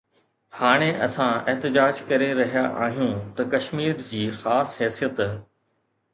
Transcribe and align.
هاڻي 0.59 0.87
اسان 1.07 1.33
احتجاج 1.51 1.93
ڪري 2.09 2.29
رهيا 2.39 2.65
آهيون 2.87 3.13
ته 3.37 3.47
ڪشمير 3.53 4.03
جي 4.09 4.25
خاص 4.43 4.77
حيثيت 4.83 5.25